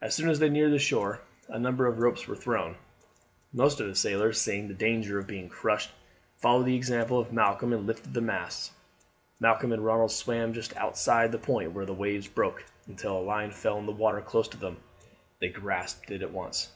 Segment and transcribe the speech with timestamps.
[0.00, 2.76] As soon as they neared the shore a number of ropes were thrown.
[3.52, 5.90] Most of the sailors, seeing the danger of being crushed,
[6.36, 8.70] followed the example of Malcolm, and left the masts.
[9.40, 13.50] Malcolm and Ronald swam just outside the point where the waves broke until a line
[13.50, 14.76] fell in the water close to them.
[15.40, 16.68] They grasped it at once.